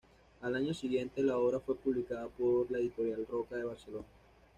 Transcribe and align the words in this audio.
Al 0.41 0.55
año 0.55 0.73
siguiente 0.73 1.21
la 1.21 1.37
obra 1.37 1.59
fue 1.59 1.75
publicada 1.75 2.25
por 2.27 2.71
la 2.71 2.79
editorial 2.79 3.23
Roca 3.29 3.55
de 3.55 3.65
Barcelona. 3.65 4.07